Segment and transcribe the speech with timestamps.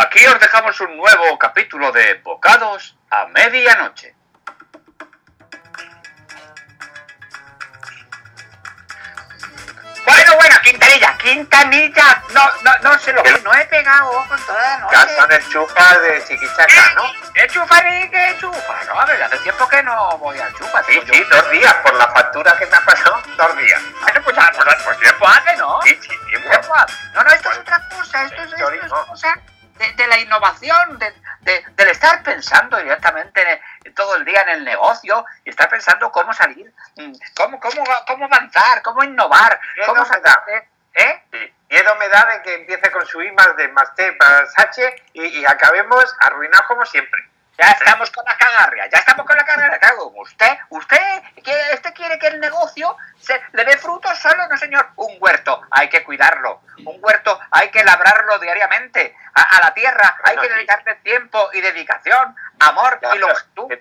[0.00, 4.14] Aquí os dejamos un nuevo capítulo de Bocados a Medianoche.
[10.06, 14.78] Bueno, bueno, Quintanilla, Quintanilla, no, no, no se lo no he pegado con toda la
[14.78, 14.96] noche.
[14.96, 17.02] Ya son el chupa de Chiquichaca, ¿no?
[17.34, 18.80] ¿Qué chupa ni qué chupa?
[18.86, 20.82] No, a ver, hace tiempo que no voy al chupa.
[20.84, 23.82] Sí, yo- sí, dos días, por la factura que me ha pasado, dos días.
[24.00, 25.80] Bueno, pues, ah, pues, pues tiempo hace, ¿no?
[25.82, 26.74] Sí, sí, tiempo.
[26.74, 26.94] Hace.
[27.12, 29.34] No, no, esto es otra cosa, esto es, esto es cosa
[29.88, 34.48] de, de la innovación, de, de- del estar pensando directamente en- todo el día en
[34.50, 40.04] el negocio y estar pensando cómo salir, mm, cómo, cómo, cómo avanzar, cómo innovar, cómo
[40.46, 41.22] de- ¿Eh?
[41.32, 41.54] Sí.
[41.70, 45.02] Miedo me da de que empiece con su I más D más T más H
[45.12, 47.22] y, y acabemos arruinados como siempre.
[47.58, 49.78] Ya estamos con la cagarria, ya estamos con la cagarria.
[49.80, 54.56] Claro, usted, usted, quiere- usted quiere que el negocio se, le dé frutos solo, no
[54.56, 54.88] señor.
[54.96, 59.16] Un huerto hay que cuidarlo, un huerto hay que labrarlo diariamente.
[59.34, 63.72] A, a la tierra hay que dedicarle tiempo y dedicación, amor y longitud.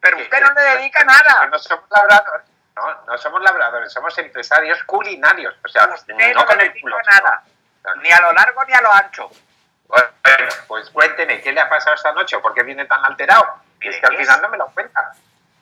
[0.00, 1.46] Pero usted no le dedica nada.
[1.46, 2.46] No somos labradores.
[2.74, 5.54] No, no somos labradores, somos empresarios culinarios.
[5.64, 6.96] O sea, Usted no no con el culo.
[7.08, 9.30] sino- ni a lo largo ni a lo ancho.
[9.86, 10.08] Bueno,
[10.66, 12.38] pues cuénteme, ¿qué le ha pasado esta noche?
[12.38, 13.46] ¿Por qué viene tan alterado?
[13.80, 15.12] Y es que al final no me lo cuenta.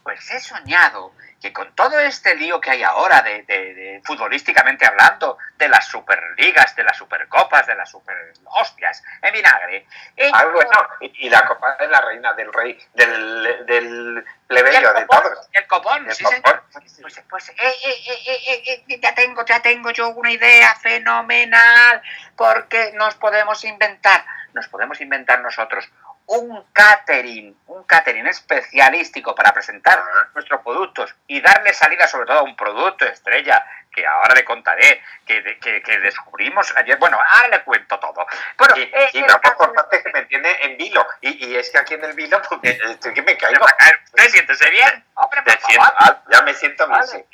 [0.03, 4.85] Pues he soñado que con todo este lío que hay ahora, de, de- de futbolísticamente
[4.87, 9.87] hablando, de las superligas, de las supercopas, de las super hostias, en vinagre.
[10.17, 13.85] he- Ah, bueno, y, y la copa de la reina, del rey, del, del
[14.17, 15.49] y el plebeyo, de todos.
[15.53, 16.43] el copón, El sí, copón.
[16.43, 16.63] señor.
[17.01, 20.75] Pues, pues, eh, eh, eh, eh, eh, eh, ya tengo, ya tengo yo una idea
[20.77, 22.03] fenomenal,
[22.37, 25.89] porque nos podemos inventar, nos podemos inventar nosotros
[26.31, 30.01] un catering, un catering especialístico para presentar
[30.35, 35.03] nuestros productos y darle salida sobre todo a un producto estrella que ahora le contaré,
[35.27, 36.97] que, que, que descubrimos ayer.
[36.99, 38.25] Bueno, ahora le cuento todo.
[38.57, 41.05] Bueno, Sí, eh, el no, por, parte que me tiene en vilo.
[41.21, 43.65] Y, y es que aquí en el vilo, porque estoy que me caigo.
[44.15, 45.05] ¿Usted siéntese bien?
[45.15, 45.97] Hombre, por siento- favor.
[45.99, 47.01] ah, ya me siento bien.
[47.01, 47.27] Vale.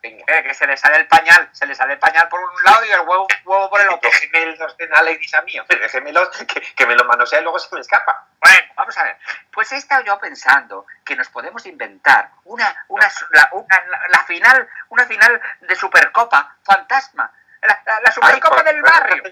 [0.00, 2.84] Eh, que se le sale el pañal, se le sale el pañal por un lado
[2.84, 4.08] y el huevo, huevo por el otro.
[4.32, 7.74] Déjeme los tenales a mí, hombre, déjemelos que, que me lo manosea y luego se
[7.74, 8.26] me escapa.
[8.40, 9.18] Bueno, vamos a ver.
[9.52, 14.24] Pues he estado yo pensando que nos podemos inventar una, una, la, una- la- la
[14.24, 17.32] final, una final de Supercopa fantasma.
[17.62, 19.22] La, la- la Supercopa Ay, del barrio.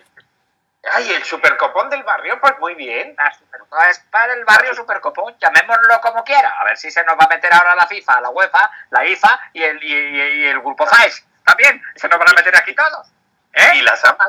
[0.92, 3.14] Ay, el supercopón del barrio, pues muy bien.
[3.18, 6.48] La Supercopa del barrio Supercopón, llamémoslo como quiera.
[6.60, 9.40] A ver si se nos va a meter ahora la FIFA, la UEFA, la IFA
[9.52, 11.24] y el, y, y- y el grupo FAES.
[11.44, 13.08] También se nos van a meter aquí todos.
[13.52, 13.72] ¿Eh?
[13.76, 14.28] Y las amas,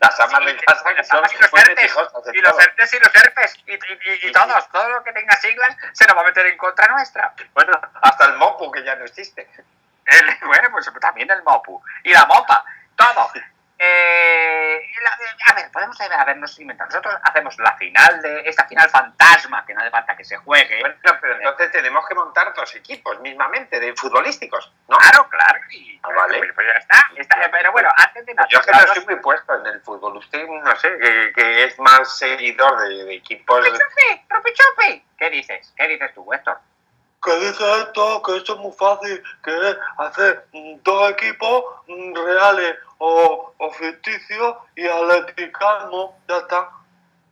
[0.00, 1.94] las amas Sí, de casa que son y los ERTES,
[2.24, 2.58] de y los.
[2.58, 6.22] ERTES y los ERPES y, y- todos, todo lo que tenga siglas se nos va
[6.22, 7.32] a meter en contra nuestra.
[7.54, 9.48] Bueno, hasta el mopu que ya no existe.
[10.06, 12.64] El- bueno, pues también el MOPU y la MOPA,
[12.96, 13.30] todo.
[13.78, 15.18] Eh, la-
[15.50, 16.88] a ver, podemos habernos inventado.
[16.90, 20.80] Nosotros hacemos la final de esta final fantasma, que no hace falta que se juegue.
[20.80, 24.96] Bueno, pero entonces tenemos que montar dos equipos mismamente, de futbolísticos, ¿no?
[24.98, 25.60] Claro, claro.
[25.70, 26.38] Y, Ah, vale.
[26.38, 27.50] pues, pues ya está, está.
[27.50, 30.16] Pero bueno, antes de nada, Yo es que no estoy muy puesto en el fútbol.
[30.18, 33.64] Usted, no sé, que, que es más seguidor de, de equipos...
[33.66, 35.04] ¡Chupi, chupi, chupi!
[35.18, 35.72] ¿Qué dices?
[35.76, 36.58] ¿Qué dices tú, Héctor?
[37.22, 42.76] que dice esto, que esto es muy fácil, que es hacer dos equipos mm, reales
[43.06, 46.70] o, o ficticios y atleticano, ya está.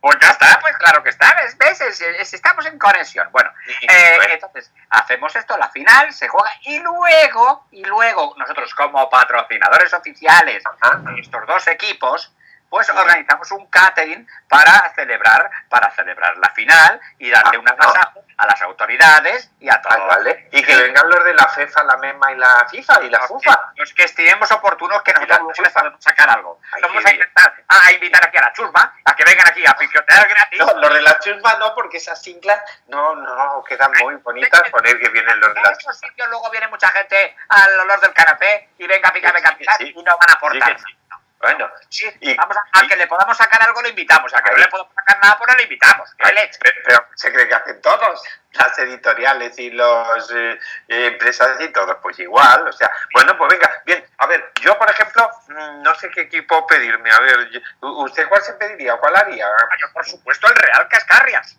[0.01, 1.57] Pues ya está, pues claro que está, ¿ves?
[1.57, 1.79] ¿Ves?
[1.81, 3.27] Es- es- estamos en conexión.
[3.31, 3.49] Bueno,
[3.81, 9.09] Eh, Bueno, entonces, hacemos esto, la final, se juega y luego, y luego, nosotros como
[9.09, 10.61] patrocinadores oficiales
[11.05, 12.31] de estos dos equipos,
[12.73, 17.77] pues organizamos un catering para celebrar, para celebrar la final y darle Ah, una no.
[17.77, 20.07] masa a las autoridades y a Ah, todos.
[20.07, 20.49] vale.
[20.51, 23.27] Y que vengan los de la FEFA, la MEMA y la FIFA y la Los
[23.27, 23.73] FUFA.
[23.75, 26.59] que, los que estimemos oportunos que nosotros les podemos sacar algo.
[26.73, 29.75] Ay, Vamos a intentar a, invitar aquí a la chusma, a que vengan aquí a
[29.77, 30.59] picotear gratis.
[30.59, 34.99] No, los de la chusma no, porque esas siglas no, no quedan muy bonitas poner
[34.99, 38.13] que vienen los de En la estos sitios luego viene mucha gente al olor del
[38.13, 39.93] canapé y venga a picarme Sí, sí.
[39.95, 40.75] y no van a aportar.
[41.43, 44.41] Bueno, Sí, Y- vamos a, a y- que le podamos sacar algo lo invitamos, a
[44.41, 46.09] que no le podemos sacar nada pues no le invitamos.
[46.17, 46.39] Pero,
[46.85, 48.23] pero se cree que hacen todos,
[48.53, 50.57] las editoriales y los eh,
[50.87, 54.77] eh, empresas y todos, pues igual, o sea, bueno, pues venga, bien, a ver, yo
[54.77, 57.49] por ejemplo, mm, no sé qué equipo pedirme, a ver,
[57.81, 58.95] ¿usted cuál se pediría?
[58.97, 59.45] ¿Cuál haría?
[59.45, 61.57] Ah, Yo, por supuesto, el Real Cascarrias.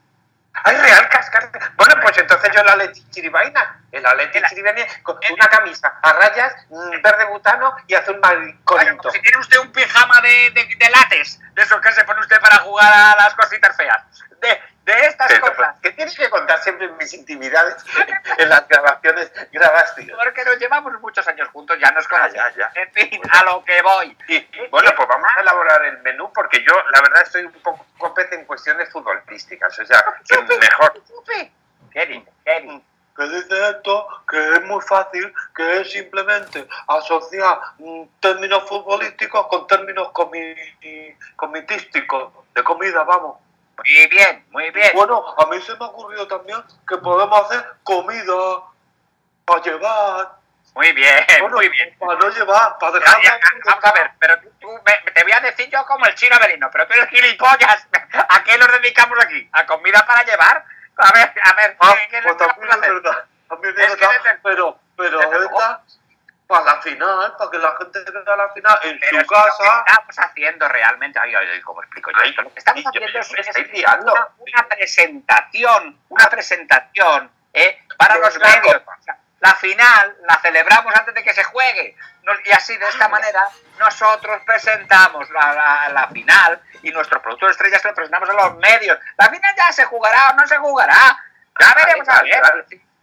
[0.62, 1.50] ¡Ay, Real Cascar!
[1.76, 5.92] Bueno, pues entonces yo la Leti Chiribaina, el Atleti El- Chiribaina con el- una camisa
[6.00, 8.96] a rayas, mm, verde butano y azul mariconito.
[8.98, 12.20] como si tiene usted un pijama de, de, de látex, de esos que se pone
[12.20, 14.02] usted para jugar a las cositas feas.
[14.40, 15.76] De, de estas Pero, cosas.
[15.82, 17.76] ¿Qué tienes que contar siempre mis intimidades
[18.38, 20.14] en las grabaciones grabas, tío?
[20.22, 22.54] Porque nos llevamos muchos años juntos, ya nos Ah, conocemos.
[22.56, 22.80] ya, ya.
[22.82, 24.16] En fin, a lo que voy.
[24.28, 28.14] Y, bueno, pues vamos a elaborar el menú porque yo, la verdad, estoy un poco
[28.14, 29.78] pez en cuestiones futbolísticas.
[29.78, 30.92] O sea, que Chupi, mejor.
[31.08, 31.52] chupi.
[31.92, 32.32] ¿Qué dice?
[32.44, 32.82] ¿Qué dice?
[33.16, 39.68] que dice esto que es muy fácil, que es simplemente asociar mm, términos futbolísticos con
[39.68, 43.36] términos comi- comitísticos, de comida, vamos.
[43.78, 44.90] Muy bien, muy bien.
[44.94, 48.62] Bueno, a mí se me ha ocurrido también que podemos hacer comida
[49.44, 50.32] para llevar,
[50.74, 51.96] Muy bien, bueno, muy bien.
[51.98, 53.22] para no llevar, para Ya, dejar...
[53.22, 56.14] ya, vamos a ver, pero tú, tú me- te voy a decir yo como el
[56.14, 57.86] chino Avelino, pero tú eres gilipollas.
[58.28, 59.48] ¿A qué nos dedicamos aquí?
[59.52, 60.64] ¿A comida para llevar?
[60.96, 64.00] A ver, a ver, Ah, ¿qué, qué pues también es verdad, también Es es que
[64.06, 65.58] verdad, desde- pero, pero desde luego.
[65.60, 65.82] esta,
[66.46, 69.22] para la final, para que la gente vea la final en Pero su si lo
[69.22, 69.84] que casa...
[69.86, 72.32] estamos haciendo realmente, ay, ay, ay, ¿cómo explico yo Ay?
[72.32, 73.30] Lo que estamos haciendo es,
[74.12, 77.78] una, una presentación, una presentación ¿eh?
[77.96, 78.82] para De los medios.
[78.86, 81.96] O sea, la final la celebramos antes de que se juegue.
[82.22, 83.48] Nos- y así, de esta manera,
[83.78, 88.32] nosotros presentamos la, la- la final y nuestro producto de estrella se lo presentamos a
[88.34, 88.98] los medios.
[89.16, 91.18] La final ya se jugará o no se jugará.
[91.60, 92.42] Ya veremos a ver.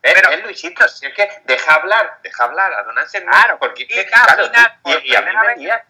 [0.03, 3.59] Eh, Pero- eh, Luisito, si es que deja hablar, deja hablar a don Anselmo, Claro,
[3.59, 5.83] porque y es claro, final, y, por y a mí me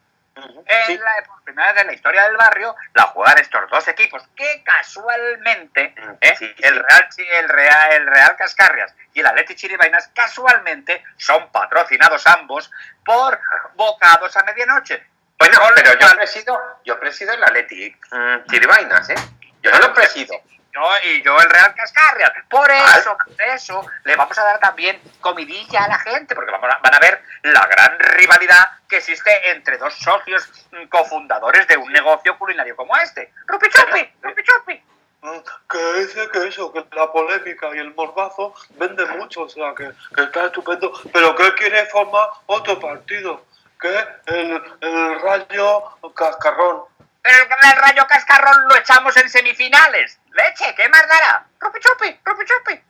[0.65, 0.97] En sí.
[0.97, 4.63] la, por primera vez en la historia del barrio la juegan estos dos equipos que
[4.63, 6.35] casualmente Mm, ¿eh?
[6.37, 12.25] sí, el Real el Real el Real Cascarrias y el Atleti Chiribainas casualmente son patrocinados
[12.27, 12.71] ambos
[13.05, 13.39] por
[13.75, 15.05] bocados a medianoche.
[15.37, 19.15] Bueno, pero yo presido, yo presido el Atleti mm, Chiribainas, ¿eh?
[19.61, 20.35] Yo no lo presido.
[20.73, 22.31] Yo y yo el Real Cascarrias.
[22.49, 26.69] Por eso, por eso le vamos a dar también comidilla a la gente porque vamos
[26.73, 31.77] a- van a ver la gran rivalidad que existe entre dos socios mm, cofundadores de
[31.77, 33.31] un negocio culinario como este.
[33.47, 34.83] Rupi Chupi, Rupi Chupi.
[35.23, 35.39] Mm,
[35.69, 39.91] que dice que eso, que la polémica y el morbazo vende mucho, o sea, que,
[40.15, 43.45] que está estupendo, pero que quiere formar otro partido,
[43.79, 43.95] que
[44.27, 45.83] el, el Rayo
[46.15, 46.85] Cascarrón.
[47.21, 50.19] Pero el Rayo Cascarrón lo echamos en semifinales.
[50.31, 51.45] Leche, ¿qué más dará?
[51.59, 52.83] Rupi Chupi, Rupi Chupi.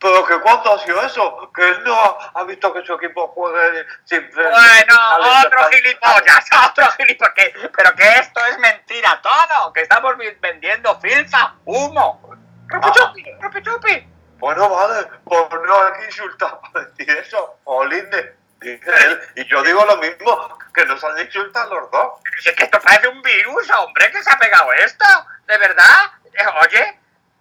[0.00, 3.86] Pero que cuándo ha sido eso, que él no ha, visto que su equipo juegue
[4.04, 7.34] sin Bueno, otro gilipollas, otro gilipollas.
[7.34, 12.20] que- Pero que esto es mentira todo, que estamos vendiendo filfa, humo.
[12.68, 12.92] Rupi Ah.
[12.94, 14.08] Chupi, Rupi Chupi.
[14.38, 19.62] Bueno, vale, pues no hay que insultar para decir eso, Olinde, dice él, y yo
[19.62, 22.20] digo lo mismo, que nos han insultado los dos.
[22.44, 25.04] Es que esto parece un virus, hombre, que se ha pegado esto.
[25.46, 26.12] ¿De verdad?
[26.46, 26.98] Oye,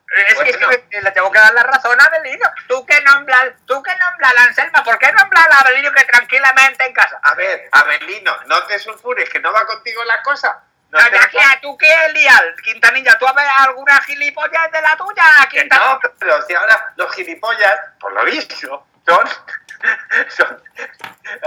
[0.10, 2.50] es que, le tengo que dar la razón a Abelino.
[2.68, 6.86] Tú que nombras, tú que nombras a Anselma, ¿por qué nombras a Abelino que tranquilamente
[6.86, 7.20] en casa?
[7.22, 10.64] A ver, Abelino, no te sulfures, que no va contigo la cosa.
[10.90, 14.96] No No, ya que a tú qué, Lial, Quintanilla, ¿tú ves alguna gilipollas de la
[14.96, 16.00] tuya, Quintanilla?
[16.02, 19.30] no, pero si ahora los gilipollas, por lo visto, son.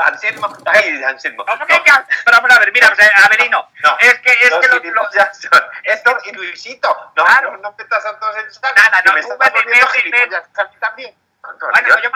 [0.05, 0.57] Anselmo.
[0.67, 1.45] Ay, Anselmo.
[1.45, 5.39] Vamos a ver, mira, pues, Abelino, No, es que, es los que lo- lo- gilipollas
[5.41, 7.13] son Héctor y Luisito.
[7.17, 7.53] No, Claro.
[7.53, 8.75] no, no metas a todos en saco.
[8.77, 11.15] Nada, no, me tú estás vete, poniendo vete, gilipollas a mí también.
[11.43, 12.11] Bueno, yo yo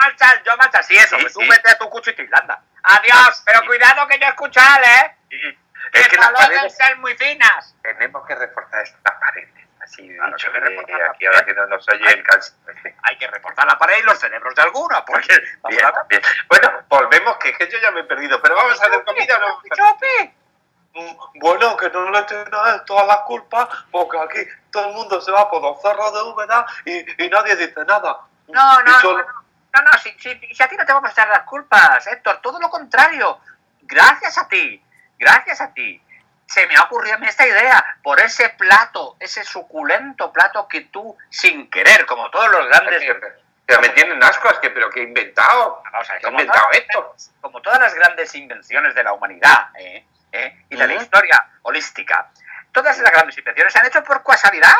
[0.83, 1.49] sí, eso, Sí, que tú sí.
[1.49, 2.61] vete a tu cuchito y anda.
[2.83, 5.15] Adiós, pero cuidado que yo escuchar, ¿eh?
[5.91, 7.75] Es que las no deben paredes ser muy finas.
[7.81, 9.49] tenemos que reforzar estas paredes.
[9.85, 11.47] Así Claro, dicho, que de reforzar la aquí ahora pared.
[11.53, 12.55] que no nos oye el calcio.
[13.03, 15.39] Hay que reforzar la pared y los cerebros de algunos, porque...
[15.69, 16.21] Bien, bien.
[16.49, 19.61] Bueno, volvemos, que, que yo ya me he perdido, pero vamos a hacer comida no.
[20.93, 24.39] Mm, Bueno, que no le él todas las culpas, porque aquí
[24.71, 28.21] todo el mundo se va por los cerros de Úbeda y, y nadie dice nada.
[28.47, 29.33] No, no, solo- no,
[29.73, 32.39] no, no, si, si, si a ti no te vamos a echar las culpas, Héctor,
[32.41, 33.39] todo lo contrario.
[33.81, 34.81] Gracias a ti,
[35.19, 36.01] gracias a ti.
[36.47, 40.81] Se me ha ocurrido a mí esta idea, por ese plato, ese suculento plato que
[40.81, 43.03] tú, sin querer, como todos los grandes...
[43.67, 45.81] Pero me tienen asco, es que, pero que he inventado.
[45.91, 47.15] Vamos a ver, ¿Qué ha como inventado todas- esto?
[47.41, 50.05] como todas las grandes invenciones de la humanidad ¿eh?
[50.33, 50.65] ¿eh?
[50.69, 52.29] y de la historia holística,
[52.71, 54.75] todas las grandes invenciones se han hecho por casualidad.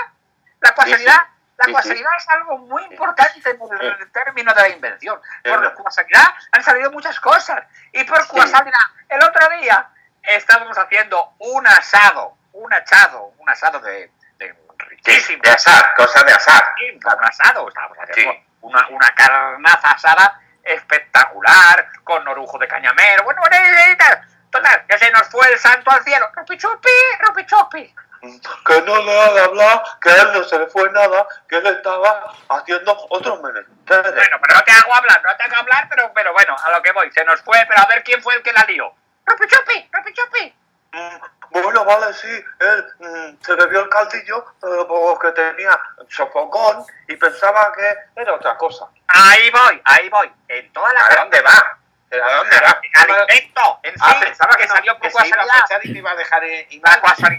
[0.61, 1.17] La casualidad,
[1.57, 1.73] la Sí, sí.
[1.73, 4.05] casualidad es algo muy importante en el Sí.
[4.13, 5.19] término de la invención.
[5.43, 7.63] Por casualidad han salido muchas cosas.
[7.91, 8.35] Y por Sí.
[8.35, 8.79] casualidad,
[9.09, 9.89] el otro día
[10.29, 15.41] estábamos haciendo un asado, un achado, un asado de, de riquísimo.
[15.43, 16.63] de asar, cosa de asar.
[17.03, 18.45] Un asado, estábamos haciendo Sí.
[18.61, 23.41] una, una carnaza asada espectacular, con orujo de cañamero, bueno,
[24.51, 27.95] total, que se nos fue el santo al cielo, rupi chupi.
[28.65, 31.67] Que no le haga hablar, que a él no se le fue nada, que él
[31.67, 34.15] estaba haciendo otros menesteres.
[34.15, 36.81] Bueno, pero no te hago hablar, no te hago hablar, pero, pero bueno, a lo
[36.81, 38.95] que voy, se nos fue, pero a ver quién fue el que la lió.
[39.25, 40.55] Rupi chupi, rupi chupi.
[40.93, 41.17] Mm,
[41.51, 42.27] Bueno, vale, sí,
[42.59, 44.45] él mm, se bebió el caldillo
[44.87, 45.79] porque tenía
[46.09, 48.87] sofocón y pensaba que era otra cosa.
[49.07, 50.31] Ahí voy, ahí voy.
[50.47, 51.77] En toda la ¿A dónde va?
[52.09, 52.81] ¿Pero a dónde va?
[53.01, 55.53] Al invento en sí, Ah, pensaba que, que salió no, que iba a casualidad.
[55.53, 56.91] marchar y te iba a dejar La,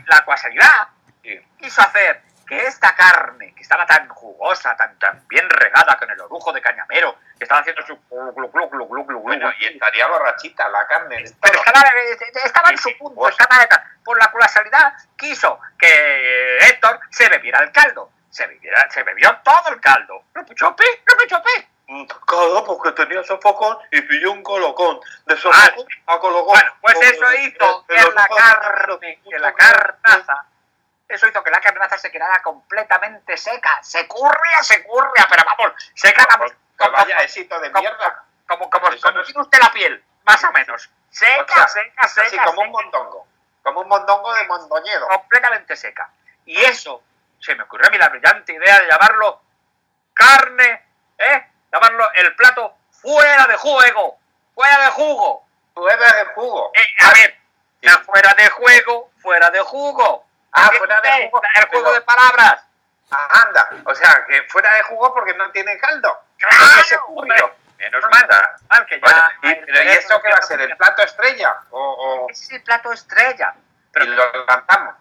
[0.06, 0.88] la casualidad
[1.22, 1.40] Sí.
[1.58, 6.20] quiso hacer que esta carne, que estaba tan jugosa, tan, tan bien regada con el
[6.20, 10.86] orujo de cañamero, que estaba haciendo su glu, glu, glu, Bueno, y estaría borrachita la
[10.86, 11.24] carne.
[11.40, 13.56] pero estaba, eh, estaba en su punto, estaba
[14.04, 18.10] por la casualidad, quiso que Héctor se bebiera el caldo.
[18.30, 20.24] Se, bebiera, se bebió todo el caldo.
[20.34, 20.84] ¡No pichopé!
[21.08, 21.68] ¡No pichopé!
[21.88, 25.00] Mm, Claro, porque tenía sofocón y pilló un colocón.
[25.24, 26.46] De sofocón a colocón.
[26.54, 30.44] Bueno, pues eso hizo que la carne, que la carnaza,
[31.08, 33.78] eso hizo que la carnaza se quedara completamente seca.
[33.82, 38.24] Se curria, se curria, pero vamos, seca vamos, Que como, vaya éxito de como- mierda.
[38.48, 40.90] como, como, como no es- tiene usted la piel, más o menos.
[41.10, 43.26] Seca, O sea, seca, seca, Así como un mondongo.
[43.62, 45.08] Como un mondongo de mondoñedo.
[45.08, 46.10] completamente seca.
[46.44, 47.02] Y eso,
[47.40, 49.42] se me ocurrió a mí la brillante idea de llamarlo
[50.14, 50.84] carne,
[51.18, 51.46] ¿eh?
[51.72, 54.18] Llamarlo el plato fuera de juego,
[54.54, 55.46] fuera de jugo.
[55.74, 56.70] Prueba de jugo.
[56.74, 57.38] Eh, a ver,
[57.82, 60.25] ya fuera de juego, fuera de jugo.
[60.56, 62.62] Ah, ¿Qué fuera de jugo, El juego pero- de palabras.
[63.10, 63.70] Ah, anda.
[63.84, 66.18] O sea, que fuera de jugo porque no tiene caldo.
[66.38, 67.02] ¡Claro!
[67.06, 67.22] Jugo.
[67.78, 68.28] Menos mal,
[68.70, 69.00] mal que ya.
[69.00, 70.58] Bueno, y, pero ¿y esto qué va a ser?
[70.58, 71.56] no ¿El plato estrella?
[71.70, 71.78] ¿O,
[72.24, 73.54] o- Ese es el plato estrella.
[73.92, 74.94] Pero, y lo lanzamos?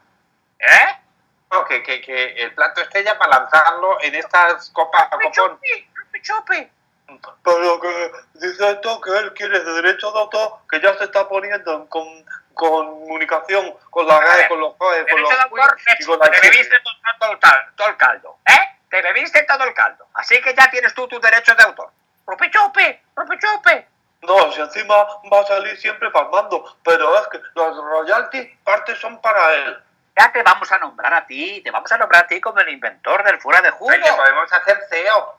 [0.59, 0.99] ¿Eh?
[1.51, 5.31] No, que, que, que el plato estrella para lanzarlo en estas copas copón.
[5.31, 6.71] Chupi, chupi, chupi.
[7.43, 11.27] Pero que dice esto que él quiere de derecho de autor, que ya se está
[11.29, 15.31] poniendo en con- comunicación con la GAE, con los COE, con los
[15.99, 18.37] y con la te bebiste todo, todo todo el caldo.
[18.47, 18.79] ¿Eh?
[18.89, 20.07] Te bebiste todo el caldo.
[20.15, 21.91] Así que ya tienes tú tu derecho de autor.
[22.25, 22.99] Chupi, chupi,
[23.37, 23.85] chupi.
[24.21, 24.95] No, si encima
[25.31, 29.83] va a salir siempre palmando, pero es que los royalties partes son para él.
[30.17, 32.69] Ya te vamos a nombrar a ti, te vamos a nombrar a ti como el
[32.69, 33.91] inventor del fuera de jugo.
[33.91, 35.37] Oye, podemos hacer CEO.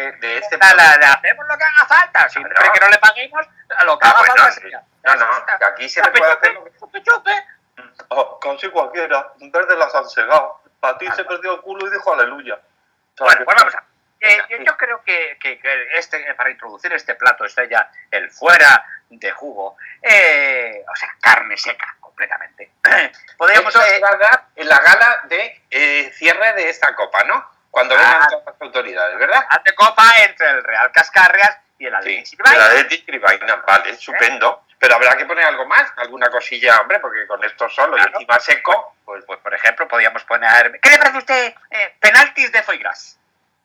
[0.00, 2.28] De, de este La- le hacemos lo que haga falta.
[2.28, 4.82] Siempre que no le paguemos, a lo que Ah, haga bueno, falta.
[5.04, 6.54] No, no, que aquí se le puede hacer
[7.02, 7.30] chupi.
[8.08, 10.60] Oh, casi cualquiera, en vez de las han segado.
[10.80, 12.54] Para ti Ah, se perdió el culo y dijo aleluya.
[12.54, 12.58] O
[13.16, 13.84] sea, Bueno, que- pues vamos a.
[14.20, 19.30] eh, yo- creo que, que- que este, para introducir este plato estrella, el fuera de
[19.32, 22.72] jugo, eh, o sea, carne seca completamente.
[23.36, 23.74] Podríamos.
[23.74, 24.00] Esto eh,
[24.56, 27.50] en la gala de eh, cierre de esta copa, ¿no?
[27.70, 27.98] Cuando Ah.
[27.98, 29.44] vengan todas las autoridades, ¿verdad?
[29.48, 34.64] ante copa entre el Real Cascarrias y el Atlético Sí, la de Tribaina, vale, estupendo.
[34.78, 38.12] Pero habrá que poner algo más, alguna cosilla, hombre, porque con esto solo y Claro.
[38.18, 40.78] encima seco, Pues, pues, por ejemplo, podríamos poner.
[40.80, 41.54] ¿Qué le parece a usted?
[41.70, 43.18] eh, penaltis de Foigras.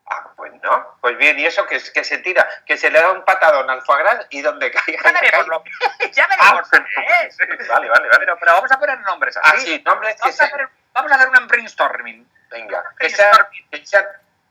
[0.07, 0.97] ah, pues no.
[1.01, 3.81] Pues bien, y eso que, que se tira, que se le da un patadón al
[3.83, 5.01] foie gras y donde caiga.
[5.03, 5.47] Ya veremos cae.
[5.47, 5.63] lo
[6.11, 7.37] ya veremos Ah, que es.
[7.69, 8.19] Vale, vale, vale.
[8.19, 9.49] Pero, pero vamos a poner nombres así.
[9.51, 10.67] Ah, sí, nombres que Vamos, a se...
[10.93, 12.27] vamos a hacer un brainstorming.
[12.49, 13.49] Venga, que sea...
[13.71, 14.05] Que sea...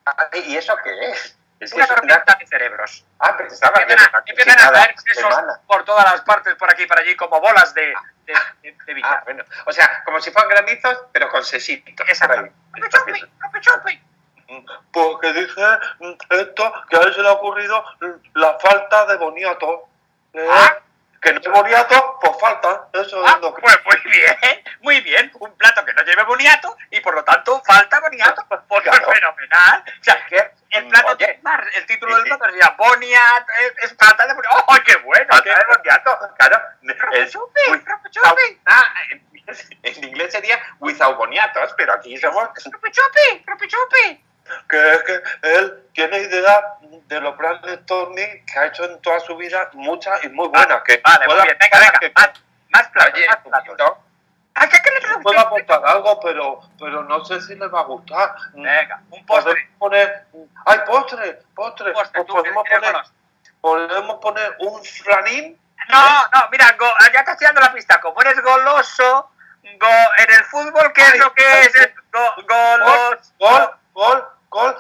[0.07, 1.37] Ah, ¿Y eso qué es?
[1.61, 3.07] Es que Una tormenta de cerebros.
[3.21, 5.35] Ah, pensaba que Empiezan a, empiezan a caer sesos
[5.67, 7.95] por todas las partes, por aquí y por allí, como bolas de,
[8.27, 9.19] de, de, de billar.
[9.19, 9.45] Ah, bueno.
[9.65, 12.07] O sea, como si fueran granizos, pero con sesitos.
[12.09, 12.55] Exactamente.
[12.75, 14.03] ¡Chupi, chupi, chupi, chupi!
[14.93, 15.63] Porque dije
[16.31, 17.85] esto, que a él se le ha ocurrido
[18.35, 19.89] la falta de boniato.
[20.35, 20.47] ¿eh?
[20.51, 20.79] Ah.
[21.25, 22.89] Que no hay boniato, pues falta.
[22.93, 23.63] Eso Ah, es lo que...
[23.63, 25.33] pues muy bien, muy bien.
[25.41, 28.45] Un plato que no lleve boniato y por lo tanto falta boniato.
[28.69, 29.09] Pues Claro.
[29.09, 29.85] es fenomenal.
[30.01, 30.51] O sea, ¿Qué?
[30.71, 31.41] el plato Oye.
[31.75, 34.65] el título Sí, del plato sería boniato, es, es falta de boniato.
[34.67, 35.27] ¡Oh, qué bueno!
[35.31, 36.61] Falta qué de boniato, claro.
[37.13, 42.17] Es- Chupi, Uy, chupi, chupi, Ah, en inglés, en inglés sería without boniatos, pero aquí
[42.19, 42.49] somos...
[42.55, 44.24] chupi, chupi.
[44.69, 49.37] Que es que él tiene idea de los brainstorming que ha hecho en toda su
[49.37, 50.83] vida, muchas y muy buenas.
[50.83, 51.99] que Ah, Vale, muy bien, venga, venga.
[51.99, 52.31] que- Más,
[52.71, 53.67] más platos, más platos.
[53.69, 53.99] poquito.
[54.57, 55.37] ¿A qué, qué le que usted?
[55.37, 58.35] aportar algo, pero, pero no sé si le va a gustar.
[58.53, 59.53] Venga, un postre.
[59.53, 60.27] Podemos poner.
[60.67, 61.39] ¡Ay, postre!
[61.55, 61.93] ¡Postre!
[61.93, 62.95] Postre, tú, podemos, poner,
[63.61, 65.59] podemos poner un flanín.
[65.89, 68.01] No, no, mira, go- ya te estoy dando la pista.
[68.01, 69.31] Como eres goloso,
[69.63, 71.91] go- en el fútbol, ¿qué es Ay, lo que ay, es?
[72.13, 73.33] go- golos.
[73.39, 74.29] Gol, gol, gol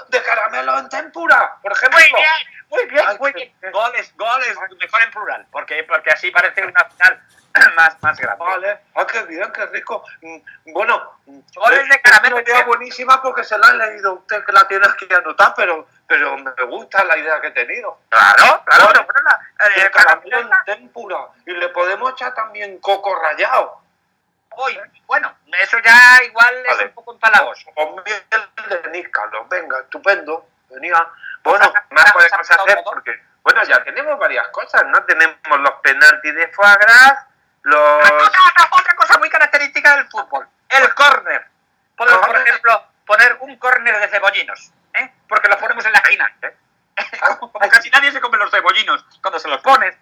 [0.09, 1.99] de caramelo en tempura, por ejemplo.
[1.99, 3.57] Muy bien, muy bien, Ay, muy qué- bien.
[3.61, 7.23] qué- Gol es, gol es mejor en plural, porque, porque así parece una final
[7.77, 8.45] más, más grande.
[8.45, 10.05] Vale, ah, qué bien, qué rico.
[10.23, 10.39] Mm,
[10.73, 14.53] Bueno, Goles de es caramelo una idea buenísima porque se la ha leído usted que
[14.53, 17.99] la tienes que anotar, pero, pero me gusta la idea que he tenido.
[18.09, 21.17] Claro, claro, Gol pero bueno, la- el caramelo caramelo en tempura.
[21.47, 23.83] Y le podemos echar también coco rallado.
[25.07, 27.71] Bueno, eso ya igual es un poco empalagoso.
[27.75, 28.25] Con miel
[28.91, 29.11] de.
[29.51, 30.49] Venga, estupendo.
[30.71, 31.07] Venía.
[31.43, 35.03] Bueno, más podemos hacer porque, bueno, ya tenemos varias cosas, ¿no?
[35.05, 37.27] Tenemos los penaltis de foie gras,
[37.63, 37.79] los...
[37.79, 41.47] Otra, otra- otra cosa muy característica del fútbol, el córner.
[41.97, 45.13] Podemos, por ejemplo, poner un córner de cebollinos, ¿eh?
[45.29, 46.35] porque los ponemos en la esquina.
[46.43, 46.57] ¿eh?
[47.39, 49.95] Como casi nadie se come los cebollinos cuando se los pones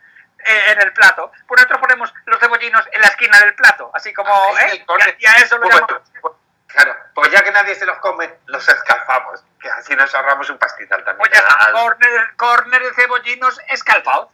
[0.45, 4.13] eh, en el plato, pues nosotros ponemos los cebollinos en la esquina del plato, así
[4.13, 4.85] como, Ah, ¿eh?
[5.19, 6.35] Y a eso lo Bueno, llamamos pues,
[6.69, 10.59] claro, pues ya que nadie se los come, los escalfamos, que así nos ahorramos un
[10.59, 11.29] pastizal también.
[11.31, 14.29] Pues está, Al- córner, córner de cebollinos escalfados.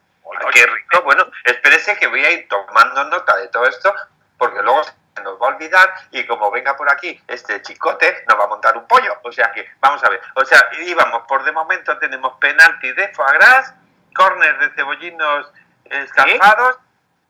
[0.52, 1.02] Qué rico.
[1.02, 3.94] Bueno, espérese que voy a ir tomando nota de todo esto,
[4.36, 8.38] porque luego se nos va a olvidar y como venga por aquí este chicote, nos
[8.38, 9.18] va a montar un pollo.
[9.24, 13.08] O sea que, vamos a ver, o sea, íbamos, por de momento tenemos penalti de
[13.14, 13.72] foie gras,
[14.14, 15.50] córner de cebollinos
[15.90, 16.78] escalfados,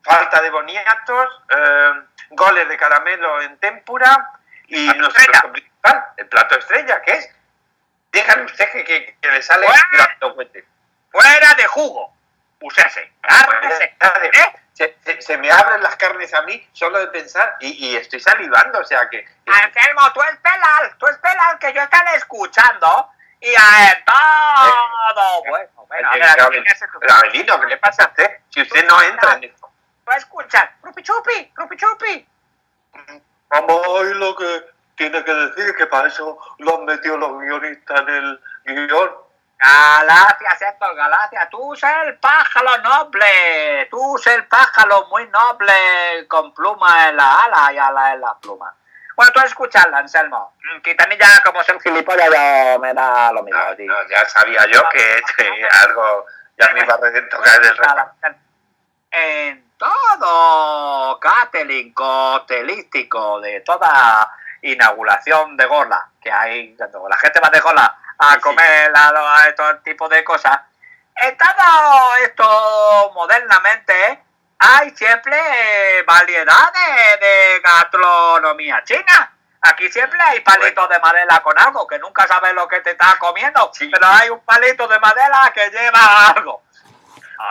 [0.03, 1.93] falta de boniatos, eh,
[2.31, 4.31] goles de caramelo en tempura
[4.67, 7.35] y nuestro plato principal, el plato estrella, que es,
[8.13, 10.65] dígale usted que, que- que le sale grandocuete.
[11.11, 12.15] Fuera de jugo.
[12.61, 13.13] Usese.
[13.23, 13.85] Cárnese.
[14.35, 14.53] ¿Eh?
[14.75, 18.21] Se, se- se me abren las carnes a mí solo de pensar y, y estoy
[18.21, 19.27] salivando, o sea que...
[19.47, 23.11] Anselmo, tú espera, tú espera que yo estaré escuchando
[23.41, 25.43] y a él todo.
[25.49, 28.39] Bueno, bueno, a ver, ¿qué le pasa a usted?
[28.59, 29.71] Si usted no entra en esto.
[30.05, 32.29] Tú escuchas, rupi chupi, rupi chupi.
[33.51, 34.65] Vamos a oír lo que
[34.97, 39.11] tiene que decir, que para eso lo han metido los guionistas en el guion.
[39.59, 46.53] Galacia, Héctor, Galacia, tú eres el pájaro noble, tú eres el pájaro muy noble con
[46.53, 48.75] pluma en la ala y ala en la pluma.
[49.15, 50.55] Bueno, tú escuchadla, Anselmo.
[50.63, 53.61] Mm, Quintanilla, como es el gilipollas, ya me da lo mismo.
[53.61, 53.87] No, tío.
[53.87, 58.39] no, ya sabía yo que, que algo ya me iba a tocar del resto.
[59.11, 64.31] En todo catering cotelístico de toda
[64.63, 69.09] inauguración de Gola, que hay cuando la gente va de Gola a Sí, comer a,
[69.47, 70.59] a todo tipo de cosas,
[71.23, 74.23] en todo esto modernamente
[74.59, 79.33] hay siempre variedades de gastronomía china.
[79.63, 83.17] Aquí siempre hay palitos de madera con algo, que nunca sabes lo que te estás
[83.17, 83.89] comiendo, Sí.
[83.93, 86.63] pero hay un palito de madera que lleva algo.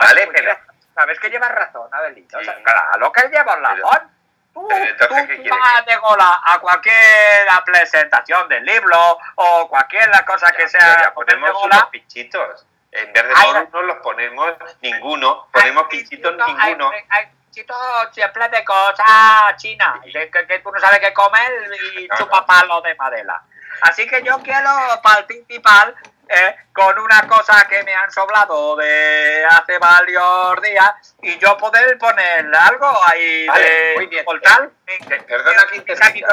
[0.00, 0.67] Vale, pues pero-
[0.98, 2.38] Sabes que llevas razón, Abelito.
[2.40, 2.42] Sí.
[2.48, 4.10] O sea, claro que llevas razón.
[4.52, 10.10] Tú, entonces, tú ¿qué quieres vas de gola a cualquier presentación del libro o cualquier
[10.24, 12.66] cosa que Ya, sea pero ya ponemos gola, unos pinchitos.
[12.90, 15.46] En vez de Ay, morunos los ponemos ninguno.
[15.52, 16.90] Ponemos hay pinchitos pinchitos- ninguno.
[16.90, 17.76] Hay, hay pinchitos
[18.12, 21.52] siempre de cosas chinas, que, que- que tú no sabes qué comer
[21.94, 22.46] y No, chupa no.
[22.46, 23.40] palo de madera.
[23.82, 24.70] Así que yo quiero
[25.04, 25.94] para el principal,
[26.28, 31.96] eh, con una cosa que me han sobrado de hace varios días y yo poder
[31.98, 34.24] poner algo ahí Vale, de muy bien.
[34.24, 36.28] portal, Eh, perdona que en intervenga.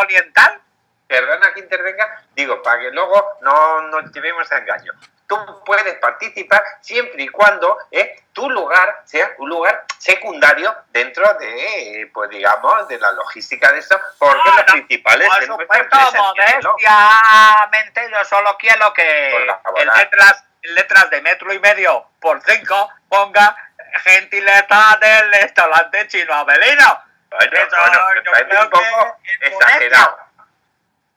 [0.00, 0.60] oriental.
[1.06, 4.92] perdona que intervenga, digo, para que luego no nos llevemos a engaño.
[5.30, 12.00] Tú puedes participar siempre y cuando eh, tu lugar sea un lugar secundario dentro de,
[12.02, 18.10] eh, pues digamos, de la logística de esto, porque los no, principales Por supuesto, modestiamente,
[18.10, 23.56] yo solo quiero que en letras, letras de metro y medio por cinco ponga
[24.02, 27.04] gentileza del restaurante chino Abelino.
[27.30, 30.18] Bueno, Eso, bueno, yo creo un poco que exagerado.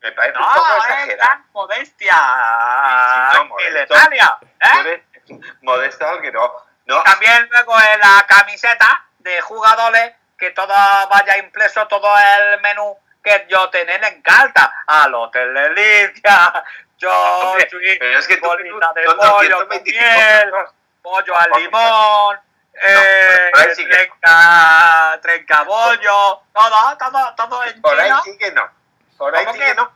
[0.03, 1.17] Me parece un poco No, es exagerado.
[1.17, 2.13] tan modestia.
[3.31, 3.93] Sí, no, modesto.
[3.95, 5.03] Tú ¿eh?
[5.61, 6.53] modesto que no.
[6.85, 7.03] no.
[7.03, 10.67] También luego en la camiseta de jugadores, que todo
[11.09, 14.73] vaya impreso, todo el menú que yo tener en carta.
[14.87, 16.63] Al Hotel Delicia,
[16.97, 20.53] yo soy es que tú- bolita de son pollo con 225 miel,
[21.01, 22.39] pollo al limón,
[22.73, 28.69] eh, sí trenca, trencabollo, todo, todo, todo en Por ahí sí que no.
[29.23, 29.75] Por ahí ¿Cómo sí que?
[29.75, 29.91] no.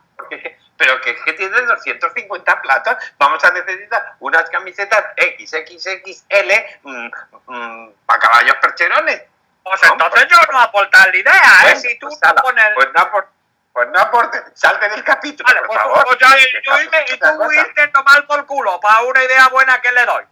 [0.76, 2.96] Pero que es que tienes 250 platos.
[3.18, 6.50] Vamos a necesitar unas camisetas XXXL
[6.82, 7.10] mm,
[7.46, 9.22] mm, para caballos percherones.
[9.62, 11.62] Pues No, entonces pues- yo no aportar la idea, ¿eh?
[11.62, 12.64] Bueno, si tú pues no pones...
[12.74, 13.30] Pues no aporte.
[13.72, 14.42] Pues no aporte.
[14.54, 16.04] Salte del capítulo, Vale, por pues, favor.
[16.04, 19.92] pues yo, irme y tú irte a tomar por culo para una idea buena que
[19.92, 20.24] le doy.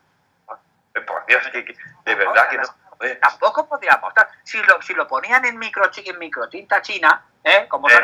[1.06, 2.64] Por Dios, que- que- de verdad que no.
[3.20, 4.12] Tampoco podríamos.
[4.42, 7.66] Si lo, si lo ponían en, micro, en microtinta china, ¿eh?
[7.68, 7.94] Como Eh,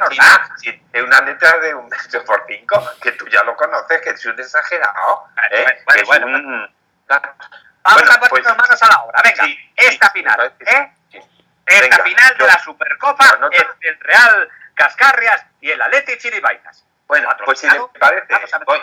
[0.00, 3.56] no, china, si es una letra de un metro por cinco, que tú ya lo
[3.56, 5.28] conoces, que es un exagerado.
[5.50, 5.82] ¿eh?
[6.06, 6.74] Bueno, un-
[7.06, 9.20] Vamos Bueno, a poner pues- las manos a la obra.
[9.22, 10.92] Venga, Sí, esta sí, final, ¿eh?
[11.10, 11.18] sí.
[11.66, 16.84] Esta Venga, final de la Supercopa entre el Real Cascarrias y el Atleti Chiribainas.
[17.06, 18.00] Bueno, pues si le Patrocinado.
[18.00, 18.66] parece, Vamos a ver.
[18.66, 18.80] voy,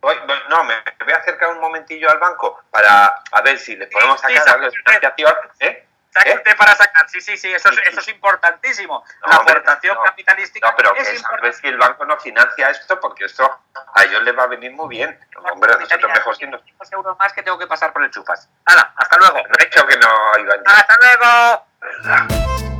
[0.00, 3.76] voy- voy- no, me voy a acercar un momentillo al banco para a ver si
[3.76, 5.81] le podemos sacar sí, algo de
[6.12, 6.56] financiación, ¿eh?
[6.56, 9.04] Para sacar, sí, sí, sí, eso es, eso es importantísimo.
[9.22, 10.02] No, la aportación no.
[10.02, 13.60] capitalística No, pero es que sabes si el banco no financia esto, porque esto
[13.94, 15.18] a ellos les va a venir muy bien.
[15.52, 16.60] Hombre, nosotros mejor si no.
[16.62, 18.48] 500 euros más que tengo que pasar por el chufas.
[18.66, 19.36] Hala, hasta luego.
[19.36, 22.71] No he hecho que no iban Hasta luego.